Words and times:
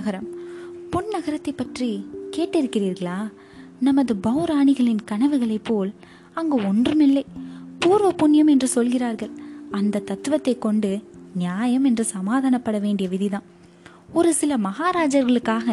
நகரம் 0.00 0.28
பொன் 0.90 1.08
நகரத்தை 1.08 1.52
பற்றி 1.52 1.88
கேட்டிருக்கிறீர்களா? 2.36 3.18
நமது 3.80 4.12
பௌராணிகளின் 4.26 5.06
கனவுகளைப் 5.10 5.66
போல் 5.68 5.90
அங்கு 6.34 6.56
ஒன்றுமில்லை. 6.68 7.24
பூர்வ 7.78 8.08
புண்ணியம் 8.12 8.46
என்று 8.46 8.68
சொல்கிறார்கள். 8.68 9.32
அந்த 9.70 10.02
தத்துவத்தை 10.10 10.54
கொண்டு 10.58 10.90
நியாயம் 11.34 11.84
என்று 11.84 12.04
சமாதானப்பட 12.14 12.76
வேண்டிய 12.80 13.08
விதிதான். 13.08 13.46
ஒரு 14.12 14.30
சில 14.40 14.56
மகாராஜர்களுக்காக 14.56 15.68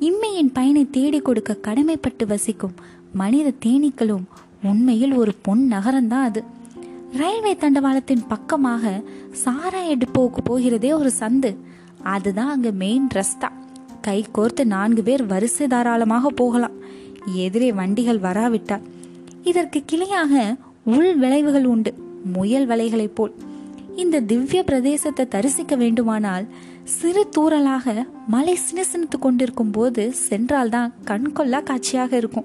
இம்மையின் 0.00 0.52
பயனை 0.52 0.84
தேடி 0.90 1.20
கொடுக்க 1.20 1.58
கடமைப்பட்டு 1.62 2.26
வசிக்கும் 2.26 2.76
மனித 3.12 3.54
தேனீக்களும் 3.66 4.26
உண்மையில் 4.62 5.14
ஒரு 5.22 5.34
பொன் 5.42 5.64
நகரம்தான் 5.70 6.26
அது. 6.30 6.42
ரயில்வே 7.12 7.54
தண்டவாளத்தின் 7.54 8.28
பக்கமாக 8.28 9.02
சாராய 9.44 9.96
டிப்போவுக்கு 10.02 10.42
போகிறதே 10.44 10.92
ஒரு 10.92 11.12
சந்து. 11.20 11.52
அதுதான் 12.14 12.52
அங்கே 12.56 12.70
மெயின் 12.82 13.08
ரஸ்தா 13.14 13.48
கை 14.00 14.26
கோர்த்து 14.34 14.64
நான்கு 14.64 15.02
பேர் 15.02 15.26
வரிசை 15.26 15.66
தாராளமாக 15.66 16.30
போகலாம். 16.30 16.72
எதிரே 17.34 17.72
வண்டிகள் 17.72 18.18
வராவிட்டால். 18.18 18.80
இதற்கு 19.42 19.82
கிளையாக 19.92 20.56
உள் 20.84 21.16
விளைவுகள் 21.16 21.64
உண்டு. 21.64 21.94
முயல் 22.34 22.68
வலைகளைப் 22.68 23.14
போல். 23.14 23.34
இந்த 23.96 24.20
திவ்ய 24.20 24.64
பிரதேசத்தை 24.66 25.28
தரிசிக்க 25.28 25.76
வேண்டுமானால் 25.76 26.46
சிறு 26.84 27.28
தூரலாக 27.36 28.06
மலை 28.26 28.58
சினசினித்து 28.72 29.18
கொண்டிருக்கும் 29.18 29.70
போது 29.70 30.12
சென்றால்தான் 30.12 30.92
கண்கொள்ளா 31.06 31.62
காட்சியாக 31.62 32.16
இருக்கும். 32.16 32.44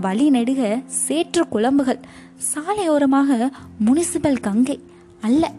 வழி 0.00 0.30
நெடுக 0.30 0.82
சேற்று 0.86 1.46
குழம்புகள். 1.52 1.98
சாலையோரமாக 2.54 3.50
முனிசிபல் 3.86 4.40
கங்கை. 4.40 4.80
அல்ல 5.20 5.52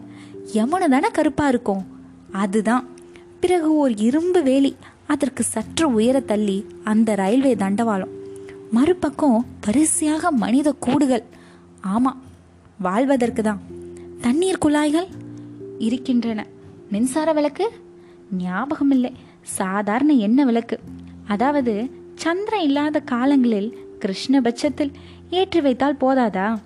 யமுனை 0.52 0.88
தானே 0.88 1.08
கருப்பா 1.12 1.48
இருக்கும். 1.48 1.84
அதுதான். 2.32 2.88
பிறகு 3.40 3.76
ஒரு 3.76 3.96
இரும்பு 3.96 4.42
வேலி. 4.42 4.76
அதற்கு 5.06 5.42
சற்று 5.42 5.92
உயர 5.92 6.20
தள்ளி 6.20 6.66
அந்த 6.84 7.14
ரயில்வே 7.14 7.54
தண்டவாளம். 7.54 8.12
மறுபக்கம் 8.70 9.46
வரிசையாக 9.64 10.30
மனித 10.30 10.72
கூடுகள். 10.72 11.24
ஆமா 11.86 12.12
வாழ்வதற்கு 12.78 13.42
தான் 13.42 13.60
தண்ணீர் 14.20 14.58
குழாய்கள் 14.58 15.06
இருக்கின்றன. 15.78 16.46
மின்சார 16.90 17.32
விளக்கு? 17.32 17.70
ஞாபகம் 18.38 18.90
இல்லை 18.90 19.12
சாதாரண 19.42 20.12
எண்ணெய் 20.12 20.44
விளக்கு. 20.44 20.80
அதாவது 21.26 21.90
சந்திரன் 22.14 22.60
இல்லாத 22.60 23.00
காலங்களில் 23.00 23.78
கிருஷ்ணபட்சத்தில் 24.00 24.92
ஏற்றி 25.30 25.60
வைத்தால் 25.60 26.00
போதாதா? 26.00 26.58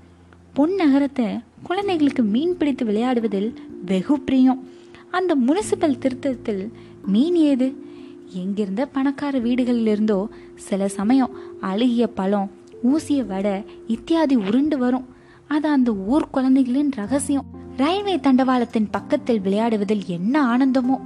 பொன் 0.53 0.75
நகரத்தை 0.75 1.27
குழந்தைகளுக்கு 1.63 2.23
மீன் 2.23 2.57
பிடித்து 2.57 2.85
விளையாடுவதில் 2.85 3.55
வெகு 3.85 4.21
பிரியம். 4.21 4.69
அந்த 5.11 5.37
முனிசிபல் 5.47 5.99
திருத்தத்தில் 5.99 6.73
மீன் 7.07 7.35
ஏது? 7.35 7.87
எங்கிருந்த 8.33 8.87
பணக்கார 8.87 9.39
வீடுகளிலிருந்தோ 9.39 10.27
சில 10.55 10.89
சமயம் 10.89 11.37
அழுகிய 11.61 12.07
பழம் 12.07 12.51
ஊசிய 12.85 13.27
வடை 13.27 13.65
இத்தியாதி 13.87 14.37
உருண்டு 14.37 14.79
வரும். 14.79 15.09
அது 15.49 15.69
அந்த 15.69 15.95
ஊர் 15.95 16.31
குழந்தைகளின் 16.31 16.91
ரகசியம். 16.95 17.45
ரயில்வே 17.77 18.17
தண்டவாளத்தின் 18.17 18.89
பக்கத்தில் 18.91 19.41
விளையாடுவதில் 19.41 20.05
என்ன 20.07 20.57
ஆனந்தமோ. 20.57 21.01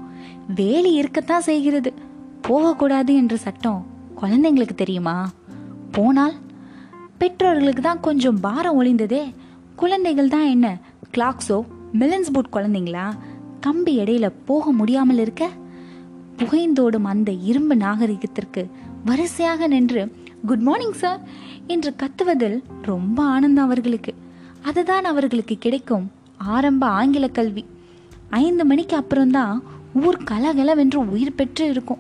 வேலி 0.55 0.93
இருக்கத்தான் 0.93 1.41
செய்கிறது. 1.41 1.93
போகக்கூடாது 2.41 3.15
என்ற 3.15 3.37
சட்டம் 3.37 3.87
குழந்தைங்களுக்கு 4.21 4.75
தெரியுமா? 4.75 5.29
போனால் 5.93 6.33
பெற்றோர்களுக்கு 7.19 7.83
தான் 7.83 8.01
கொஞ்சம் 8.01 8.41
பாரம் 8.41 8.83
ஒளிந்ததே 8.83 9.35
குழந்தைகள் 9.77 10.29
தான் 10.29 10.47
என்ன 10.47 10.79
கிளாக்ஸோ 11.17 11.63
மிலன்ஸ் 11.99 12.33
பூட் 12.33 12.55
குழந்தைங்களா? 12.57 13.13
கம்பி 13.61 13.99
இடையில 13.99 14.33
போக 14.45 14.73
முடியாமல் 14.73 15.19
இருக்க? 15.19 15.49
புகைந்தோடும் 16.37 17.05
அந்த 17.05 17.33
இரும்பு 17.33 17.75
நாகரிகத்திற்கு 17.75 18.71
வரிசையாக 19.05 19.67
நின்று 19.67 20.13
குட் 20.47 20.59
மார்னிங் 20.59 20.93
சார் 20.93 21.21
என்று 21.67 21.95
கத்துவதில் 21.97 22.63
ரொம்ப 22.83 23.23
ஆனந்தம் 23.23 23.65
அவர்களுக்கு. 23.65 24.15
அதுதான் 24.63 25.05
அவர்களுக்கு 25.05 25.59
கிடைக்கும் 25.59 26.11
ஆரம்ப 26.37 26.87
ஆங்கில 26.87 27.29
கல்வி. 27.29 27.65
ஐந்து 28.31 28.65
மணிக்கு 28.65 28.97
அப்புறம்தான் 28.97 29.63
ஊர் 29.95 30.17
கலகலவென்று 30.25 31.11
உயிர் 31.11 31.35
பெற்று 31.35 31.71
இருக்கும். 31.71 31.99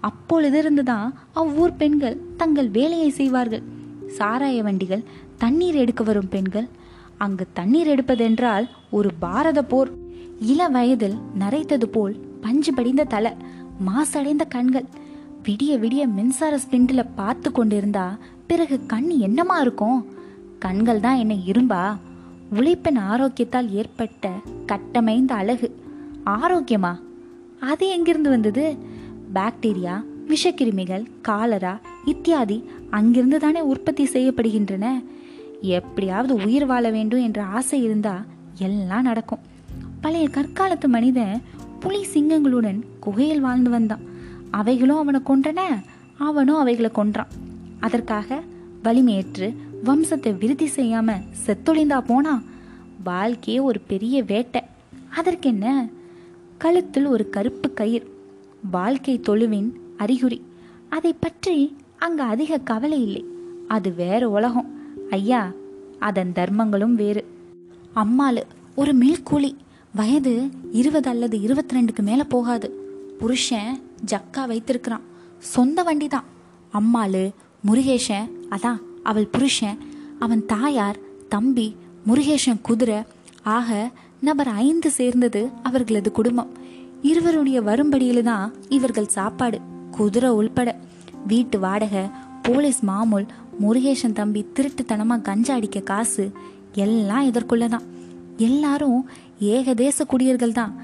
அப்பொழுதிருந்து 0.00 0.82
தான் 0.82 1.14
அவ்வூர் 1.32 1.76
பெண்கள் 1.76 2.20
தங்கள் 2.36 2.68
வேலையை 2.68 3.10
செய்வார்கள். 3.10 3.62
சாராய 4.18 4.62
வண்டிகள் 4.62 5.02
தண்ணீர் 5.38 5.74
எடுக்க 5.74 6.04
வரும் 6.04 6.28
பெண்கள். 6.28 6.68
அங்கு 7.18 7.46
தண்ணீர் 7.52 7.88
எடுப்பதென்றால் 7.88 8.68
ஒரு 8.90 9.10
பாரத 9.18 9.62
போர். 9.62 9.90
இள 10.40 10.68
வயதில் 10.68 11.14
நரைத்தது 11.38 11.84
போல் 11.84 12.16
பஞ்சு 12.40 12.74
படிந்த 12.74 13.04
தலை. 13.04 13.32
மாசடைந்த 13.86 14.48
கண்கள். 14.48 14.84
விடிய 15.44 15.78
விடிய 15.78 16.06
மின்சார 16.06 16.60
ஸ்பிண்டில் 16.70 17.06
பார்த்து 17.14 17.52
கொண்டிருந்தா 17.52 18.16
பிறகு 18.46 18.86
கண் 18.86 19.08
என்னமா 19.08 19.58
இருக்கும்? 19.58 20.06
கண்கள் 20.58 21.00
தான் 21.00 21.16
என்ன 21.16 21.34
இரும்பா? 21.34 21.96
உழைப்பின் 22.50 22.98
ஆரோக்கியத்தால் 22.98 23.70
ஏற்பட்ட 23.70 24.30
கட்டமைந்த 24.66 25.28
அழகு. 25.28 25.82
ஆரோக்கியமா? 26.26 26.98
அது 27.60 27.88
எங்கிருந்து 27.88 28.30
வந்தது? 28.30 28.76
பாக்டீரியா 29.34 30.04
விஷக்கிருமிகள் 30.28 31.06
காலரா 31.20 31.80
இத்தியாதி 32.04 32.64
அங்கிருந்து 32.90 33.38
தானே 33.38 33.60
உற்பத்தி 33.60 34.04
செய்யப்படுகின்றன? 34.04 35.04
எப்படியாவது 35.60 36.34
உயிர் 36.34 36.66
வாழ 36.66 36.90
வேண்டும் 36.90 37.22
என்ற 37.22 37.44
ஆசை 37.44 37.82
இருந்தா 37.82 38.24
எல்லாம் 38.58 39.02
நடக்கும். 39.02 39.38
பழைய 40.00 40.28
கற்காலத்து 40.28 40.86
மனிதன் 40.86 41.42
புலி 41.84 42.06
சிங்கங்களுடன் 42.14 42.82
குகையில் 43.00 43.40
வாழ்ந்து 43.40 43.70
வந்தான். 43.70 44.00
அவைகளும் 44.50 44.96
அவனை 44.96 45.20
கொன்றன 45.20 45.60
அவனும் 46.18 46.56
அவைகளை 46.56 46.90
கொன்றான். 46.90 47.26
அதற்காக 47.80 48.42
வலிமையேற்று 48.84 49.54
வம்சத்தை 49.84 50.38
விருத்தி 50.38 50.70
செய்யாம 50.76 51.20
செத்தொழிந்தா 51.46 52.00
போனா? 52.00 52.42
வாழ்க்கையே 53.04 53.58
ஒரு 53.58 53.80
பெரிய 53.80 54.22
வேட்டை. 54.22 54.62
அதற்கென்ன? 55.16 55.88
கழுத்தில் 56.58 57.06
ஒரு 57.06 57.30
கருப்பு 57.30 57.72
கயிறு 57.72 58.16
வாழ்க்கை 58.70 59.20
தொழுவின் 59.20 59.70
அறிகுறி. 59.96 60.42
அதை 60.88 61.14
பற்றி 61.20 61.76
அங்க 61.96 62.22
அதிக 62.22 62.58
கவலை 62.58 63.02
இல்லை. 63.02 63.24
அது 63.68 63.94
வேற 63.94 64.30
உலகம். 64.30 64.80
ஐயா 65.10 65.50
அதன் 65.98 66.32
தர்மங்களும் 66.34 66.94
வேறு. 66.94 67.26
அம்மாளு 67.94 68.42
ஒரு 68.74 68.94
மில்கூலி. 68.94 69.54
வயது 69.94 70.50
இருபது 70.72 71.08
அல்லது 71.10 71.40
இருபத்தி 71.40 71.76
ரெண்டுக்கு 71.76 72.02
மேலே 72.02 72.24
போகாது. 72.24 72.68
புருஷன் 73.18 73.82
ஜக்கா 74.06 74.46
வைத்திருக்கிறான். 74.46 75.04
சொந்த 75.38 75.82
வண்டி 75.82 76.08
தான் 76.08 76.24
அம்மாளு 76.72 77.30
முருகேஷன் 77.66 78.30
அதான் 78.50 78.80
அவள் 79.02 79.26
புருஷன் 79.26 79.78
அவன் 80.18 80.46
தாயார் 80.46 80.98
தம்பி 81.28 81.76
முருகேஷன் 82.06 82.60
குதிரை 82.62 83.02
ஆக 83.42 83.90
நபர் 84.20 84.48
ஐந்து 84.48 84.90
சேர்ந்தது 84.90 85.48
அவர்களது 85.62 86.12
குடும்பம். 86.12 86.50
இருவருடைய 87.02 87.60
வரும்படியில் 87.62 88.22
தான் 88.22 88.54
இவர்கள் 88.68 89.14
சாப்பாடு 89.18 89.60
குதிரை 89.90 90.30
உள்பட. 90.30 90.76
வீட்டு 91.26 91.58
வாடகை 91.58 92.04
போலீஸ் 92.42 92.84
மாமூல் 92.84 93.26
முருகேஷன் 93.60 94.12
தம்பி 94.12 94.46
திருட்டுத்தனமாக 94.54 95.22
கஞ்சா 95.22 95.54
அடிக்க 95.54 95.80
காசு 95.80 96.30
எல்லாம் 96.74 97.30
இதற்குள்ளதான் 97.30 97.86
எல்லாரும் 98.36 99.08
ஏகதேச 99.40 100.04
குடியர்கள் 100.06 100.52
தான் 100.52 100.74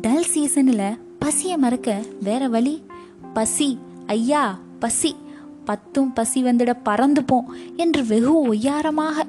டல் 0.00 0.24
சீசனில் 0.24 0.98
பசியை 1.18 1.56
மறக்க 1.56 2.02
வேற 2.22 2.48
வழி? 2.48 2.82
பசி 3.32 3.78
ஐயா 4.06 4.58
பசி. 4.78 5.16
பத்தும் 5.64 6.12
பசி 6.12 6.44
வந்துட 6.44 6.72
பறந்துப்போம் 6.84 7.44
என்று 7.76 8.06
வெகு 8.06 8.54
ஒய்யாரமாக 8.54 9.26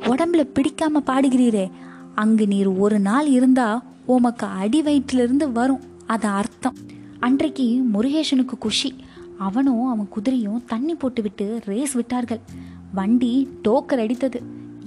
உடம்புல 0.00 0.48
பிடிக்காம 0.54 1.00
பாடுகிறீரே. 1.06 1.70
அங்கு 2.14 2.46
நீர் 2.46 2.66
ஒரு 2.66 3.00
நாள் 3.00 3.26
இருந்தா 3.26 3.82
உமக்கு 4.06 4.46
அடி 4.46 4.82
வயிற்றிலிருந்து 4.82 5.52
வரும். 5.52 5.80
அது 6.06 6.28
அர்த்தம். 6.28 6.76
அன்றைக்கு 7.20 7.82
முருகேஷனுக்கு 7.92 8.58
குஷி. 8.58 8.94
அவனும் 9.38 9.86
அவன் 9.86 10.08
குதிரையும் 10.16 10.64
தண்ணி 10.66 10.94
போட்டுவிட்டு 10.94 11.60
ரேஸ் 11.64 11.92
விட்டார்கள். 11.92 12.40
வண்டி 12.94 13.48
டோக்கர் 13.64 14.00
அடித்தது. 14.04 14.42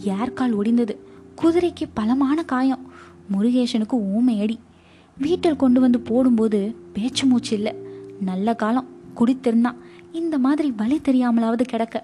ஏர்கால் 0.06 0.54
ஒடிந்தது. 0.64 0.96
குதிரைக்கு 1.42 1.88
பலமான 1.94 2.44
காயம். 2.44 2.85
முருகேசனுக்கு 3.32 3.98
ஊமையடி. 4.18 4.56
வீட்டில் 5.18 5.56
கொண்டு 5.56 5.80
வந்து 5.80 6.00
போடும்போது 6.00 6.76
பேச்சு 6.94 7.26
மூச்சு 7.26 7.56
இல்லை. 7.56 7.76
நல்ல 8.20 8.54
காலம் 8.54 8.88
குடித்திருந்தான் 9.18 9.76
இந்த 10.12 10.38
மாதிரி 10.38 10.72
வழி 10.72 11.02
தெரியாமலாவது 11.04 11.62
கிடக்க. 11.62 12.04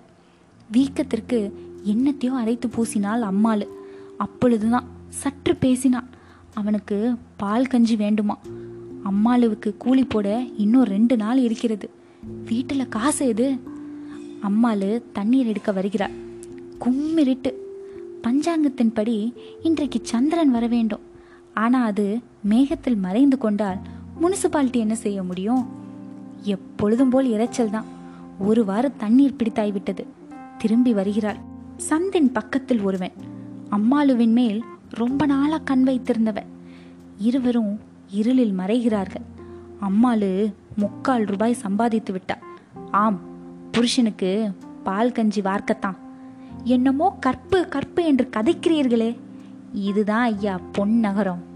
வீக்கத்திற்கு 0.74 1.52
என்னத்தையோ 1.86 2.30
அரைத்து 2.30 2.70
பூசினாள் 2.70 3.22
அம்மாள். 3.22 3.68
அப்பொழுதுதான் 4.18 4.88
சற்று 5.10 5.56
பேசினான் 5.56 6.10
அவனுக்கு 6.54 7.16
பால் 7.38 7.68
கஞ்சி 7.68 7.96
வேண்டுமா? 7.96 8.40
அம்மாளுவுக்கு 9.06 9.78
கூலி 9.78 10.04
போட 10.04 10.44
இன்னும் 10.58 10.84
ரெண்டு 10.84 11.18
நாள் 11.18 11.38
இருக்கிறது. 11.38 11.90
வீட்டில் 12.46 12.90
காசு 12.90 13.28
எது? 13.28 13.60
அம்மாளு 14.44 15.02
தண்ணீர் 15.14 15.46
எடுக்க 15.46 15.72
வருகிறார் 15.72 16.12
கும்மிருட்டு. 16.80 17.54
பஞ்சாங்கத்தின்படி 18.24 19.34
இன்றைக்கு 19.64 20.00
சந்திரன் 20.04 20.52
வர 20.52 20.68
வேண்டும். 20.68 21.10
ஆனால் 21.54 21.86
அது 21.86 22.20
மேகத்தில் 22.44 22.98
மறைந்து 22.98 23.38
கொண்டால் 23.38 23.78
முனிசிபாலிட்டி 24.22 24.76
என்ன 24.76 24.96
செய்ய 24.96 25.24
முடியும்? 25.24 25.68
எப்பொழுதும் 26.42 27.10
போல் 27.10 27.28
இறைச்சல் 27.28 27.70
தான். 27.70 27.86
ஒரு 28.40 28.66
வாரம் 28.66 28.98
தண்ணீர் 28.98 29.36
பிடித்தாய் 29.36 29.72
விட்டது. 29.72 30.06
திரும்பி 30.58 30.94
வருகிறாள். 30.94 31.36
சந்தின் 31.90 32.32
பக்கத்தில் 32.34 32.82
ஒருவன். 32.82 33.12
அம்மாளுவின் 33.70 34.32
மேல் 34.32 34.64
ரொம்ப 34.90 35.26
நாளா 35.26 35.58
கண் 35.58 35.88
வைத்திருந்தவன். 35.88 36.46
இருவரும் 37.18 37.80
இருளில் 38.10 38.58
மறைகிறார்கள். 38.58 39.26
அம்மாளு 39.82 40.54
முக்கால் 40.76 41.24
ரூபாய் 41.24 41.54
சம்பாதித்து 41.54 42.12
விட்டாள். 42.12 42.40
ஆம் 42.92 43.20
புருஷனுக்கு 43.72 44.52
பால் 44.84 45.12
கஞ்சி 45.12 45.42
வார்க்கத்தான். 45.42 45.96
என்னமோ 46.64 47.18
கற்பு 47.20 47.68
கற்பு 47.68 48.06
என்று 48.06 48.30
கதைக்கிறீர்களே. 48.38 49.18
இதுதான் 49.74 50.24
ஐயா 50.24 50.60
பொன் 50.72 51.00
நகரம். 51.00 51.51